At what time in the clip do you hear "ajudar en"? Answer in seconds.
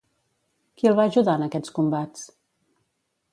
1.11-1.45